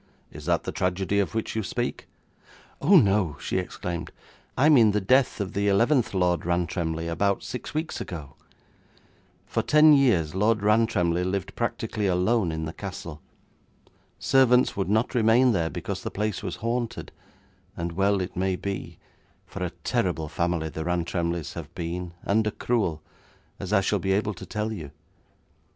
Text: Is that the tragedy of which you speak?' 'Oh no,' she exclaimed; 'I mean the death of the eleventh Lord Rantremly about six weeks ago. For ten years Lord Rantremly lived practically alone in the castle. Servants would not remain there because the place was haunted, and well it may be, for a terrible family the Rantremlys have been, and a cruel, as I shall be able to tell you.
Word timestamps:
Is 0.31 0.45
that 0.47 0.63
the 0.63 0.71
tragedy 0.71 1.19
of 1.19 1.35
which 1.35 1.55
you 1.55 1.61
speak?' 1.61 2.07
'Oh 2.81 2.97
no,' 2.97 3.35
she 3.39 3.59
exclaimed; 3.59 4.09
'I 4.57 4.69
mean 4.69 4.91
the 4.93 4.99
death 4.99 5.39
of 5.39 5.53
the 5.53 5.67
eleventh 5.67 6.15
Lord 6.15 6.43
Rantremly 6.43 7.07
about 7.07 7.43
six 7.43 7.75
weeks 7.75 8.01
ago. 8.01 8.35
For 9.45 9.61
ten 9.61 9.93
years 9.93 10.33
Lord 10.33 10.63
Rantremly 10.63 11.23
lived 11.23 11.55
practically 11.55 12.07
alone 12.07 12.51
in 12.51 12.65
the 12.65 12.73
castle. 12.73 13.21
Servants 14.17 14.75
would 14.75 14.89
not 14.89 15.13
remain 15.13 15.51
there 15.51 15.69
because 15.69 16.01
the 16.01 16.09
place 16.09 16.41
was 16.41 16.55
haunted, 16.65 17.11
and 17.77 17.91
well 17.91 18.21
it 18.21 18.35
may 18.35 18.55
be, 18.55 18.97
for 19.45 19.63
a 19.63 19.69
terrible 19.83 20.27
family 20.27 20.69
the 20.69 20.83
Rantremlys 20.83 21.53
have 21.53 21.71
been, 21.75 22.13
and 22.23 22.47
a 22.47 22.51
cruel, 22.51 23.03
as 23.59 23.71
I 23.71 23.81
shall 23.81 23.99
be 23.99 24.13
able 24.13 24.33
to 24.33 24.47
tell 24.47 24.73
you. 24.73 24.89